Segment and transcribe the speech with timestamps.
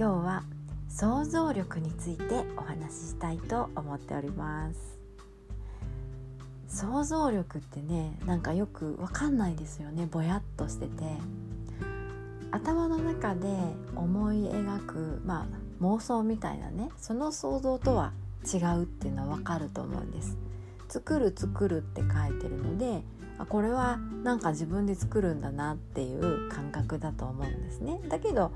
[0.00, 0.44] 今日は
[0.88, 4.98] 想像力についてお話ししたいと思っております。
[6.68, 10.08] 想像力ってねなんかよくわかんないですよね。
[10.10, 11.04] ぼやっとしてて。
[12.50, 13.46] 頭の中で
[13.94, 15.46] 思い描くまあ
[15.84, 16.88] 妄想みたいなね。
[16.96, 18.14] その想像とは
[18.50, 20.38] 違うっていうのはわかると思うんです。
[20.88, 23.02] 作る作るって書いてるので
[23.50, 28.00] これはなんか自分で作るんだなっていう感覚だと思うんですね。
[28.08, 28.50] だけど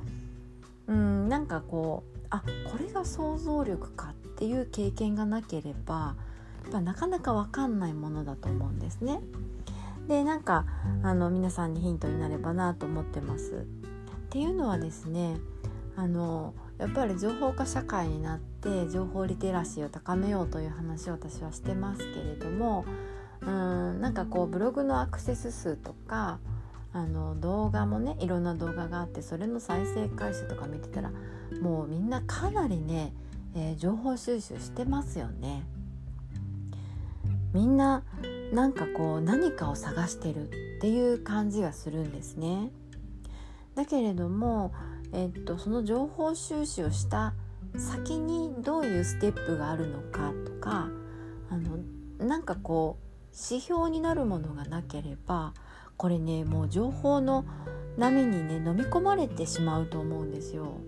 [0.88, 6.16] うんなんかこうあこれが想像力かっていう経験がなければ
[6.64, 9.20] やっぱなかなか分かんないものだと思うんですね。
[10.08, 10.66] でなんか
[11.02, 13.52] あの皆さんにヒントになればなと思ってます。
[13.52, 13.56] っ
[14.30, 15.36] ていうのはですね
[15.96, 22.84] あのやっぱり情報化社会になって情報リテラシーを高めようという話を私はしてますけれども
[23.40, 26.40] うんなんかこうブログのアクセス数とか
[26.94, 31.10] あの動画もねいろんな動画があってそれの再生回数とか見てたら
[31.60, 33.12] もうみんなかなりね、
[33.56, 35.64] えー、情報収集してますよね。
[37.52, 38.02] みんな
[38.52, 42.70] なんかこう何かを探してるっていう感じがするんですね。
[43.74, 44.72] だけれども、
[45.12, 47.34] えっと、その情報収集をした
[47.76, 50.88] 先にどういうステップがあるのかとか
[51.50, 51.78] あの
[52.24, 53.04] なんかこう
[53.36, 55.54] 指標になるものがなければ
[55.96, 57.44] これねもう情報の
[57.96, 60.78] 波にね飲み込まれてしまうと思うんですよ。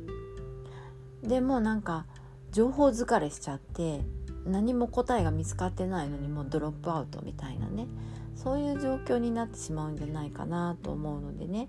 [1.23, 2.07] でもなんか
[2.53, 4.03] 情報疲れしちゃって
[4.45, 7.87] 何も答えが見つかってないのにもうドロップアウトみたいなね
[8.35, 11.69] そういう状況になってしまうんじゃないかなと思うのでね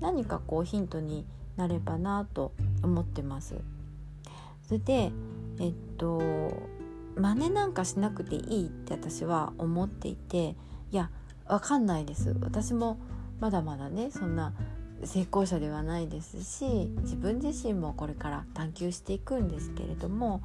[0.00, 1.26] 何かこうヒントに
[1.56, 2.52] なればなと
[2.82, 3.56] 思ってます。
[4.62, 5.10] それで
[5.58, 6.20] えっと
[7.16, 10.54] 真似なんかしなくていいって私は思っていて
[10.92, 11.10] いや
[11.48, 12.98] わかんないです私も
[13.40, 14.52] まだまだねそんな
[15.04, 20.42] 成功者ではないですし自分自身もこれから探求していくんですけれども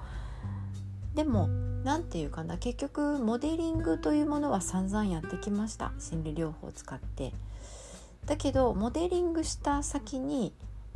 [1.16, 1.48] でも
[1.84, 7.34] 何て言うかな結局モデリングというものは散々やってきました心理療法を使って。
[8.26, 10.54] だけどモデリングした先に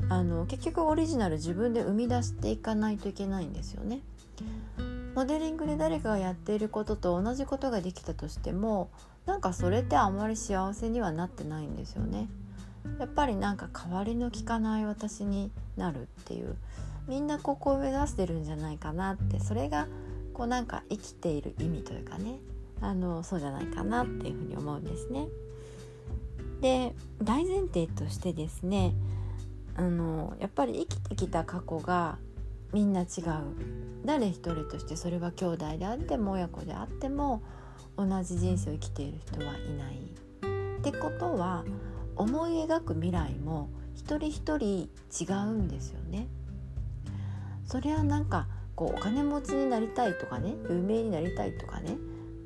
[0.10, 4.00] あの結局オリジナル自分で生み出していかないといけないんですよね。
[5.16, 8.92] モデリングで誰かがやっていることと同じことができたとしても
[9.28, 12.28] なんかそれってあまり幸せにはなってないんですよね。
[12.98, 16.56] やっぱりなんか代わりの利かない私になるっていう
[17.08, 19.88] みんなここを目指してるんじゃないかなってそれが
[20.34, 22.40] こうなんか生きている意味というかね
[22.80, 25.28] あのそうじゃないかなっていうふうに思うんですね。
[26.62, 28.94] で大前提としてですね
[29.76, 32.18] あのやっぱり生きてきた過去が
[32.74, 33.08] みんな違う
[34.06, 37.44] 誰一人としてそれは兄弟であっても親子であっても
[37.98, 39.48] 同じ人生を生きている人はい
[39.78, 39.98] ない。
[40.78, 41.66] ってことは
[42.16, 46.28] 思い描く未来も一人一人違うんですよね。
[47.66, 51.98] それはなんかこうお金持ちになりたいとかね有名になりたいとかね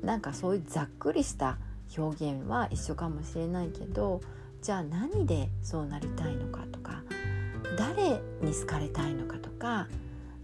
[0.02, 1.58] なんかそういうざっくりした
[1.96, 4.20] 表現は一緒かもしれないけど
[4.62, 7.02] じゃあ何でそうなりたいのかとか
[7.76, 9.88] 誰に好かれたいのかとか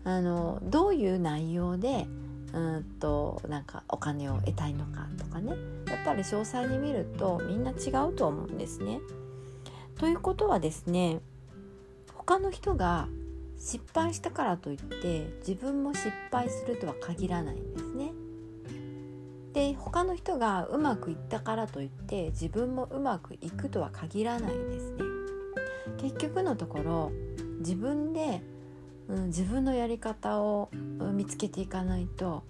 [0.04, 2.06] あのどういう内容で
[2.52, 5.52] うんとなんかお金を得たいのかとかね
[5.86, 9.00] やっぱり詳細に見るとみんな違うと思うんですね。
[9.96, 11.20] ということはですね
[12.14, 13.08] 他の人が
[13.58, 18.12] 失敗したからといって自分も失敗するとは限らないんですね。
[19.52, 25.02] で他の人がうまくいったからといって自分もうまくいくとは限らないんですね。
[25.98, 27.12] 結局のところ
[27.58, 28.42] 自分で
[29.08, 30.68] うん、自分のやり方を
[31.14, 32.42] 見つけていかないと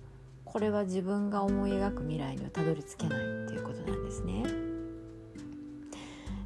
[0.44, 4.44] これは自分が思い描く未来にはたどり着けないっていうことなんですね。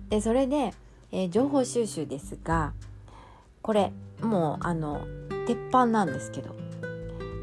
[0.09, 0.75] でそれで、
[1.11, 2.75] えー、情報収集ですが
[3.63, 5.01] これもうあの
[5.47, 6.55] 鉄板なんですけど、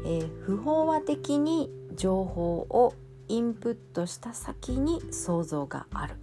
[0.06, 2.94] えー、不飽和的に情報を
[3.26, 6.14] インプットした先に想像がある。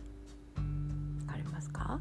[1.27, 1.99] わかりますか？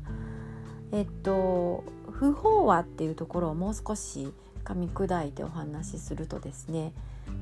[0.92, 1.82] えっと
[2.18, 4.32] 不飽和っていうところをもう少し
[4.64, 6.92] 噛み砕いてお話しするとですね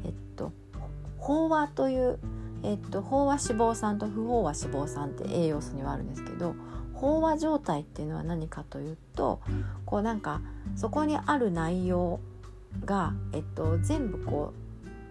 [0.04, 0.52] えっと
[1.20, 2.18] 飽和という
[2.62, 6.54] えっと飽和脂肪酸と不飽和脂肪酸って栄養素にはあるんですけど
[6.94, 9.40] 飽和状態っていうのは何かというと
[9.86, 10.40] こうなんか
[10.76, 12.20] そこにある内容
[12.84, 14.52] が、えっと、全部こ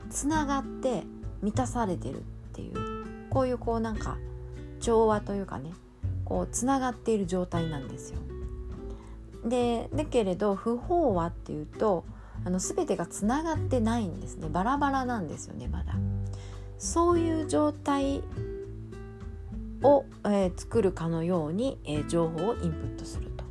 [0.06, 1.04] うつながって
[1.42, 2.21] 満たされてるっ
[2.54, 4.18] ていうこういうこうなんか
[4.80, 5.71] 調和というかね
[6.25, 8.19] こうつながっている状態なんですよ。
[9.45, 12.06] でだけれど不飽和っていうと
[12.45, 15.95] あの全てがつながってないんですねバラバラなんですよねまだ。
[16.78, 18.22] そういう状態
[19.81, 23.44] を、えー、作るかのように、えー、情報をインプットすると。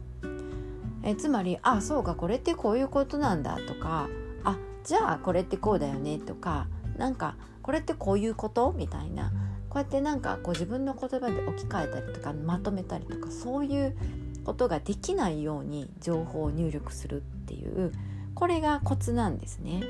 [1.03, 4.09] えー、つまりあそうかこれってこういうことなんだとか
[4.45, 8.73] あじゃあこれってこうだよねとかなんかこれってこういうこと？
[8.77, 9.33] みたいな
[9.69, 13.97] こうやってなんかこう自分の言葉で置き換えたりとかまとめたりとかそういう
[14.43, 17.93] ことができないように情報を入力するっていう
[18.35, 19.81] これがコツなんですね。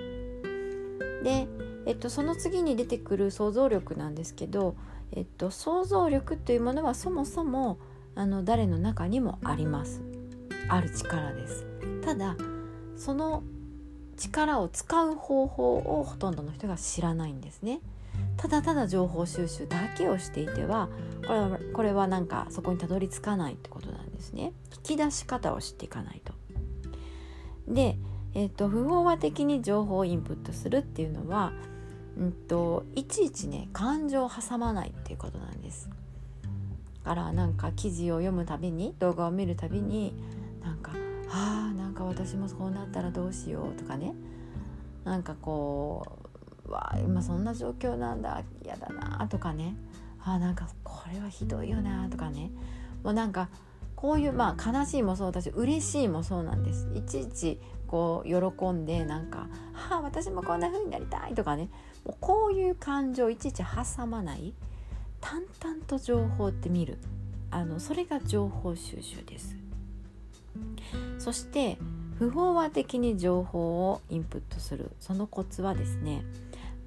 [1.22, 1.46] で、
[1.86, 4.74] えっと、その次に出てくる想像力なんですけど、
[5.12, 7.78] えっと、想像力というものはそもそも
[8.14, 10.02] あの誰の中にもあります。
[10.68, 11.66] ある力です。
[12.04, 12.36] ただ
[12.96, 13.42] その
[14.16, 17.80] 力を使う方法をほとんどの人が知らないんですね。
[18.42, 20.88] ただただ情報収集だけをしていては
[21.24, 24.52] これはこれはなんかそこにたどり着かないってことなんですね。
[24.74, 26.32] 引き出し方を知っていかないと。
[27.68, 27.96] で、
[28.34, 31.52] えーと、不飽和的に情報をインプットするっていうのは、
[32.18, 35.88] うんと、いちいちね感情を挟まないっていうことなんです。
[37.04, 40.14] からなんか記事を読むたびに動画を見るたびに
[40.64, 40.92] なんか
[41.30, 44.14] 「あーなんか私もそうなったらどうしよう」とかね。
[45.04, 46.21] なんかこう
[46.66, 49.76] 「わ今そんな状況なんだ嫌だな」とかね
[50.24, 52.50] 「あなんかこれはひどいよな」とかね。
[53.02, 53.48] もうなんか
[53.96, 56.88] こういうまあ悲しいもそうだし嬉しいもそうなんです。
[56.94, 61.68] いちいちこう喜んでなんか「はあ私もこんな風になりたい」とかね。
[62.04, 64.54] もうこういう感情いちいち挟まない
[65.20, 66.98] 淡々と情報って見る。
[67.50, 69.56] あのそれが情報収集です。
[71.18, 71.78] そして
[72.18, 74.90] 不飽和的に情報をインプットする。
[74.98, 76.24] そのコツはですね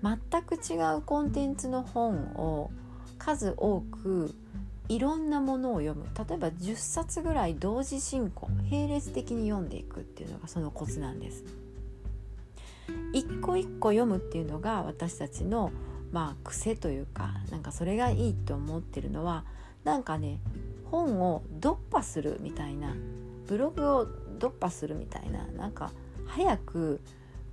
[0.06, 2.70] 全く違うコンテンツの本を
[3.18, 4.36] 数多く
[4.88, 11.44] いろんなものを読む例えば10冊ぐらい同時進行並列的に読んでいくっていうのがそのコツなんです。
[13.14, 15.72] 一個一個読むっていうのが私たちの
[16.12, 19.44] まあ癖というかなんかそれがいいと思ってるのは
[19.84, 20.40] なんかね
[20.92, 22.96] 本を読破するみたいな
[23.48, 24.08] ブログを
[24.40, 25.92] 読破するみたいななんか
[26.28, 27.02] 早く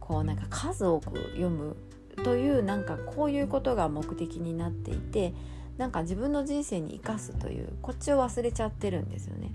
[0.01, 1.77] こうなんか数多く読む
[2.25, 5.35] というなんかこういうことが目的になっていて
[5.79, 9.53] なんか自分の人生に生かすというこっちを忘れちゃってるんですよね。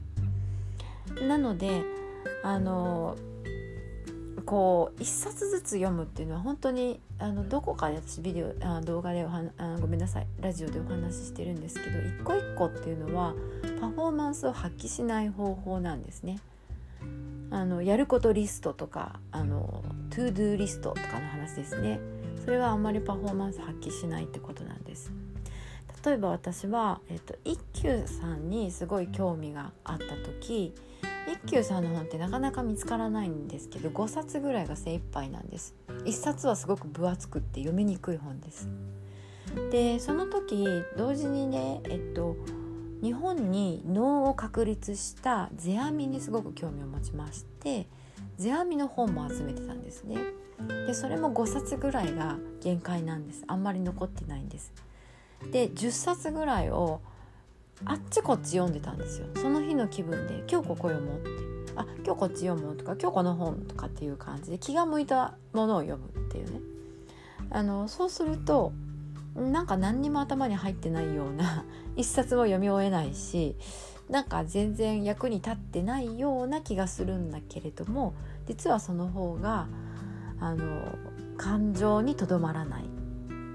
[1.27, 1.83] なので
[2.44, 3.15] あの
[4.45, 13.33] こう一冊ずつ読むっていうのは本当にあのどこかで私ビデオあ動画ではあごめんなさいラジオでお話ししてるんですけど一個一個っていうのは
[13.81, 16.39] パフォーマンスを発揮しない方法なんですね。
[17.50, 22.00] あのやることリストとかあのto do リストとかの話ですね
[22.47, 25.11] それはあんまりパフォーマンス発揮しないってことなんです。
[26.05, 30.73] 例えば私は、えっと、一休さんにすごい興味があった時
[31.27, 35.75] 一休さんの本ってなかなか見つからないんですけど5冊ぐらいが精一杯なんです。
[36.05, 38.69] 1冊はすごく分厚くって読みにくい本です。
[39.69, 40.65] でその時
[40.95, 42.38] 同時にねえっと
[43.03, 47.89] 日本に能を確立した世阿弥にすごく興味を持ちまして
[48.38, 50.47] 世阿弥の本も集めてたんですね。
[50.85, 53.43] でそれも5冊ぐらいが限界なんです。
[53.47, 54.73] あんまり残ってないんです。
[55.51, 57.01] で10冊ぐらいを
[57.85, 59.27] あっちこっち読んでたんですよ。
[59.35, 61.47] その日の気分で今日ここ読もうって。
[61.77, 66.59] あ今日こっち読もうとか今日この本とかっていう感じで気が向いたものを読むっていうね。
[67.51, 68.73] あのそうすると
[69.35, 73.55] なんか何にも頭に入ってないような 一冊も読み終えないし
[74.09, 78.15] なんか全然役に立ってないような気がするんだけれども
[78.47, 79.67] 実はその方が
[80.39, 80.96] あの
[81.38, 82.84] 感情にとどまらない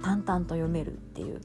[0.02, 1.40] 淡々と読めるっていう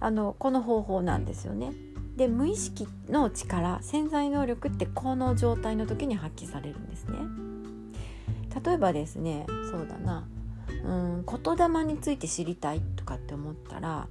[0.00, 1.72] あのこの方法なんですよね。
[2.16, 7.18] で無意識の力潜在能力ってこの状態の時に発揮されるんですね。
[8.64, 10.26] 例えばですねそうだな
[10.84, 14.08] うん言霊について知りたいとかって思ったら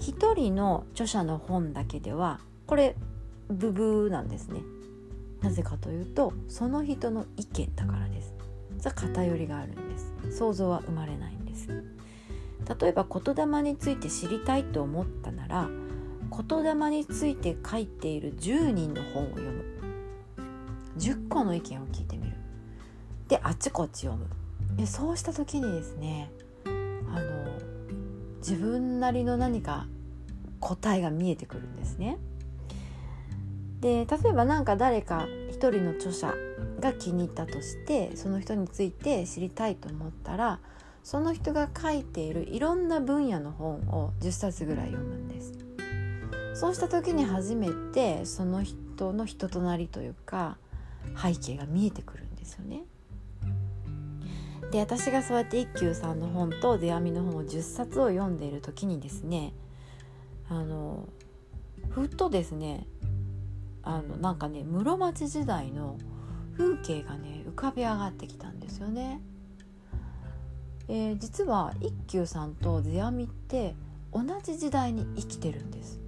[0.00, 2.96] 一人の著者の本だけではこれ
[3.48, 4.62] ブブーなんですね。
[5.40, 8.39] なぜかというとその人の意見だからです。
[8.80, 10.38] じ偏りがあるんです。
[10.38, 11.68] 想像は生まれないんです。
[12.80, 15.68] 例えば言霊について知りたいと思ったなら
[16.48, 19.64] 言霊について書いている10人の本を読む
[20.98, 22.36] 10個の意見を聞いてみる
[23.28, 24.28] であちこち読む
[24.76, 26.30] でそうした時にですね
[26.64, 27.20] あの
[28.38, 29.86] 自分なりの何か
[30.60, 32.18] 答えが見えてくるんですね。
[33.80, 35.26] で例えば何か誰か
[35.60, 36.32] 一人の著者
[36.80, 40.58] が気に入ったとしてその人について知りたいと思ったら
[41.04, 45.52] その人が書いているいろんな分野の本を10冊ぐらい読むんです。
[46.54, 50.56] そうした時に初めてその人の人となりというか
[51.14, 52.84] 背景が見えてくるんですよね。
[54.72, 59.52] で私がそうやって一休さんの本と出会みの本を10冊を読んでいる時にですね
[60.48, 61.06] あの
[61.90, 62.86] ふっとですね
[63.82, 65.96] あのなんかね室町時代の
[66.56, 69.20] 風景がね浮かび上がってきたんですよね。
[70.88, 73.76] えー、実は一休さんと世阿弥って
[74.12, 76.00] 同じ時代に生きてるんです。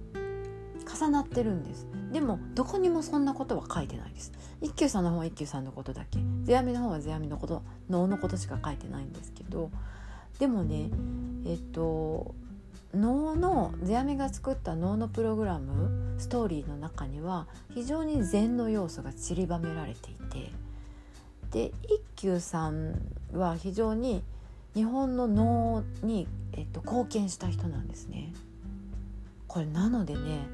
[0.99, 1.87] 重なってるんです。
[2.11, 4.31] でもどこにもそんなことは書いてないです。
[4.61, 6.19] 一休さんの方は一休さんのことだけ？
[6.45, 9.71] 世阿弥の方は世阿弥のこと能のことしか書いてないんですけど。
[10.39, 10.89] でもね
[11.45, 12.33] えっと
[12.93, 20.51] 能の世阿弥が作った能のプログラムストーリーの中には非常に禅の要素が散りばめられていて
[21.51, 22.95] で一休さん
[23.33, 24.23] は非常に
[24.75, 28.33] 日本の能に、えっと、貢献した人なんですね。
[29.47, 30.47] これなのでね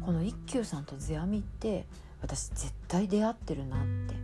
[0.00, 1.86] この一休さんと世阿弥って
[2.22, 4.14] 私絶対出会ってるなって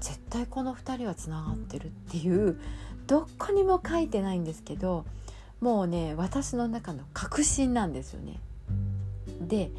[0.00, 2.60] 絶対この2人はつながってるっていう
[3.06, 5.04] どこにも書いてないんですけど
[5.60, 8.40] もうね私の中の確信なんですよね。
[9.40, 9.70] で、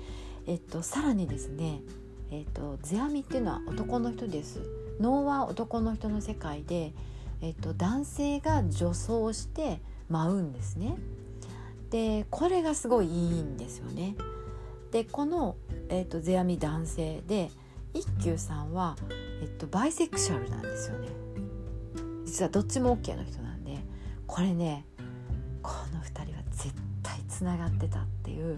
[0.47, 1.81] えっと、さらにですね、
[2.31, 4.61] えっと、世阿弥っていうのは男の人です。
[4.99, 6.93] 能は男の人の世界で、
[7.41, 9.79] えっと、男性が女装して
[10.09, 10.95] 舞うんですね。
[11.89, 14.15] でこれがすごいいいんですよね。
[14.91, 15.55] でこの、
[15.89, 17.51] えっと、世阿弥男性で
[17.93, 18.95] 一休さんは、
[19.41, 21.09] えっと、バイセクシャルなんですよね。
[22.25, 23.77] 実はどっちも OK の人なんで
[24.25, 24.85] これね
[25.67, 28.55] この2人は絶対つながってたっていう。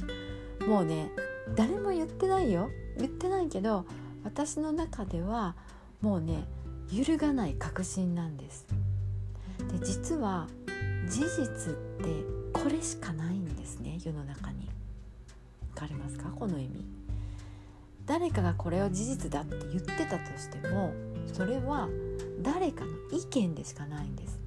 [0.68, 1.10] もうね
[1.56, 2.70] 誰も言ってないよ。
[2.98, 3.86] 言ってないけど
[4.24, 5.56] 私の中では
[6.02, 6.44] もうね
[6.92, 8.68] 揺るがない確信なんです。
[9.72, 10.48] で実は
[11.08, 12.24] 事実って
[12.54, 14.70] これしかないんですね世の中に。
[15.74, 16.30] 分かりますか？
[16.30, 16.86] この意味。
[18.06, 20.94] 誰かがこれを事実だって言ってたとしても
[21.34, 21.90] それは
[22.42, 24.40] 誰かの意見でしかないんです。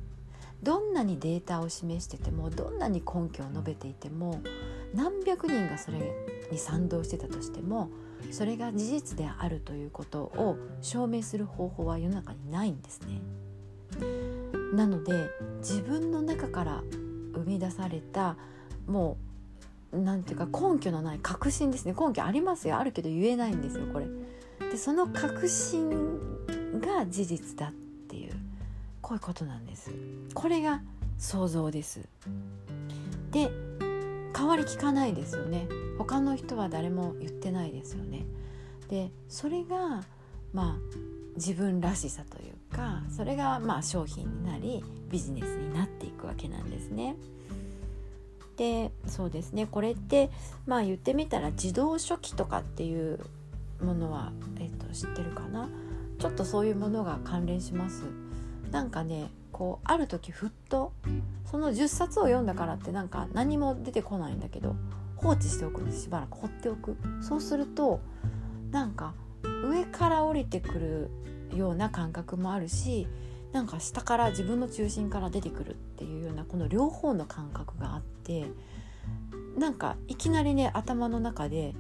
[0.63, 4.41] どんなにデータを示しててもどんなに根拠を述べていても
[4.95, 5.99] 何百人がそれ
[6.51, 7.91] に賛同してたとしても
[8.31, 13.21] それが事実であるということを証明する方法は世の中にないんですね。
[14.75, 16.83] なので自分の中から
[17.35, 18.37] 生み出された
[18.87, 19.17] も
[19.93, 24.07] う何て言うか根拠のない確信ですね根拠ありますよあるけど言えないんですよこれ。
[24.71, 25.91] でその確信
[26.81, 27.73] が事実だっ
[28.09, 28.33] ていう
[29.13, 29.91] こういうことなんです。
[30.33, 30.81] これが
[31.19, 32.01] 想像です。
[33.31, 33.51] で
[34.35, 35.69] 変わりきかないですよね。
[35.99, 38.25] 他の人は誰も言ってないですよね。
[38.89, 40.03] でそれが
[40.55, 40.77] まあ
[41.37, 47.17] 自分らしさというかそれがまあ商品になりビジネスになっていくわけなんですね。
[48.57, 49.67] でそうですね。
[49.67, 50.31] これって
[50.67, 53.19] まあ言ってみたら自動書記とかっていう
[53.85, 55.69] ものは、えっと、知ってるかな？
[56.19, 58.05] ちょっとそういうものが関連します。
[58.73, 60.93] なんかねこうある時ふっと
[61.49, 64.75] その10冊を読んだからってなんか何も出てこないんだけど
[65.17, 68.01] 放置しておくんですしばらく放っておくそうすると
[68.71, 69.15] なんか
[69.63, 71.11] 上から降りてくる
[71.57, 73.07] ような感覚もあるし
[73.53, 78.47] なんか下から自分の中心から出てくるっていうようなこの両方の感覚があって
[79.59, 81.75] なんかいきなりね頭の中で、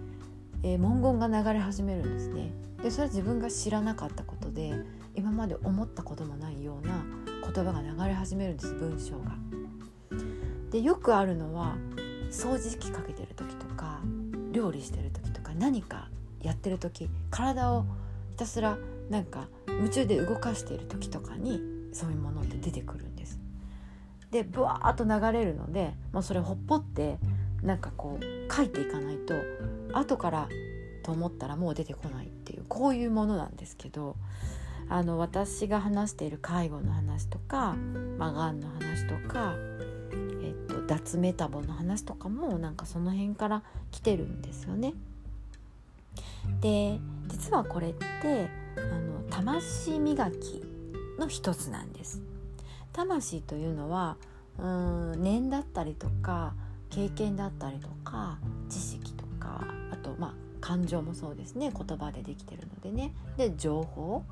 [0.62, 2.52] えー、文言が流れ始めるんですね。
[2.82, 4.74] でそれは自分が知らなかったことで
[5.14, 7.04] 今まで思ったこともないような
[7.52, 9.36] 言葉が流れ始めるんです文章が。
[10.70, 11.76] でよくあるのは
[12.30, 14.00] 掃除機かけてる時とか
[14.52, 16.08] 料理してる時とか何か
[16.40, 17.84] やってる時体を
[18.30, 18.78] ひたすら
[19.10, 21.60] なんか夢中で動かしている時とかに
[21.92, 23.38] そういうものって出てくるんです。
[24.30, 27.18] でブワーッと流れるのでもうそれほっぽって
[27.62, 29.34] なんかこう書いていかないと
[29.92, 30.48] 後から
[31.02, 34.16] と思ったらもう出てこないっていうこういうものなんですけど
[34.88, 37.74] あの私が話している介護の話とか、
[38.18, 39.54] まあ、がんの話とか、
[40.42, 44.94] えっと、脱メタボの話とかもなんかその辺から来てるんですよね。
[46.60, 46.98] で
[47.28, 50.62] 実はこれってあの魂磨き
[51.18, 52.20] の一つなんです。
[52.92, 54.16] 魂というのは
[54.58, 54.66] う
[55.16, 56.54] ん念だったりとか
[56.90, 64.22] 経験だったりとか知識とかあとまあ感情もそうですね言葉でできてるのでねで情報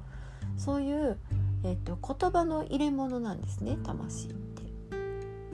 [0.56, 1.18] そういう、
[1.64, 4.62] えーと、言葉の入れ物なんですね魂って。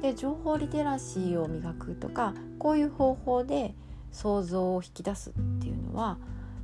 [0.02, 3.74] で情報リテラシーを磨くとかこういう方法で
[4.12, 6.18] 想像を引き出すっていうのは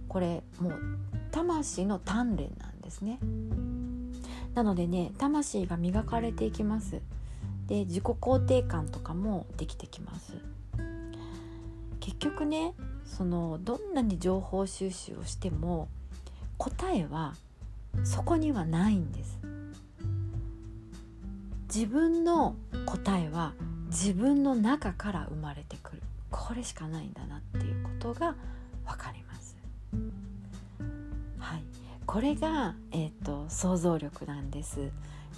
[0.08, 0.74] これもう
[1.30, 3.18] 魂の鍛錬なんですね。
[4.54, 7.00] なのでね魂が磨かれていきます。
[7.66, 10.34] で自己肯定感とかもできてきます。
[12.00, 12.74] 結局ね
[13.04, 15.88] そのどんなに情報収集をしても
[16.58, 17.34] 答えは
[18.04, 19.38] そこにはないんです。
[21.74, 22.56] 自分の
[22.86, 23.54] 答えは
[23.86, 26.02] 自分の中から生まれてくる。
[26.30, 28.34] これしかないんだなっていうことが
[28.86, 29.56] 分かります。
[31.38, 31.64] はい、
[32.06, 34.90] これが、えーと、想像力なんです。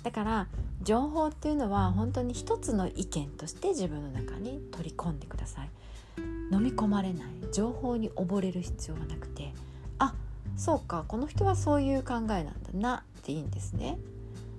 [0.02, 0.48] だから
[0.82, 5.70] 情報っていうのは本当に一つの意見として自分の中に取り込んでください。
[6.52, 7.26] 飲み込まれない。
[7.52, 9.52] 情報に溺れる必要はなくて
[10.56, 13.98] そうかこの人はそういう考えなんだなっていいんですね。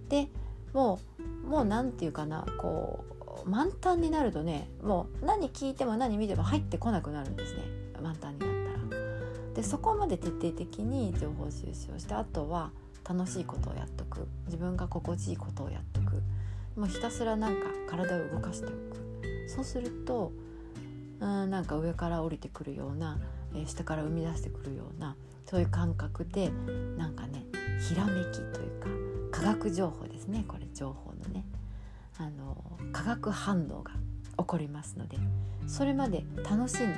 [0.09, 0.27] で
[0.73, 0.99] も
[1.45, 3.05] うもう何て言うかなこ
[3.45, 7.63] う満タンになるとねもう何聞いても何見ても入ってこなくなるんですね。
[8.01, 8.49] 満タンになっ
[8.89, 9.53] たら。
[9.53, 12.71] でそこまで徹底的に情報収集をしてあとは
[13.07, 14.27] 楽しいことをやっとく。
[14.45, 16.21] 自分が心地いいことをやっとく。
[16.75, 19.05] もうひたすらなんか体を動かしておく。
[19.47, 20.31] そうすると
[21.19, 23.17] うんなんか上から降りてくるような、
[23.53, 26.51] えー、下から生み出してくるようなそういう感覚で
[26.97, 27.45] なんかね
[27.87, 31.45] ひらめきというか化学情報ですねこれ情報のね
[32.17, 32.57] あの
[32.91, 33.91] 化学反応が
[34.37, 35.17] 起こりますので
[35.67, 36.95] それまで楽しんで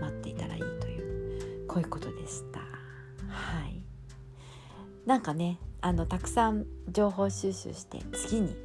[0.00, 2.60] 待っていたらいいというこういうことでした。
[3.28, 3.82] はい
[5.06, 8.56] なんかねあのたくさん情報収集して次に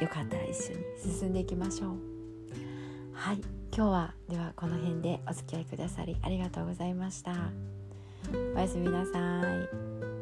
[0.00, 1.96] よかったら一緒に進んでいきましょう。
[3.12, 3.40] はい
[3.74, 7.73] 今日はではこの辺でお付き合いくださりありがとうございました。
[8.54, 10.13] おやすみなさい。